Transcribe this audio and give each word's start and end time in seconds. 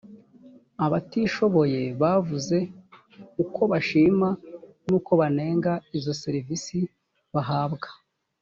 abatishoboye 0.85 1.81
bavuze 2.01 2.57
uko 3.43 3.61
bashima 3.71 4.29
n 4.87 4.89
uko 4.97 5.11
banenga 5.21 5.71
izo 5.97 6.13
serivisi 6.21 6.77
bahabwa 7.33 7.87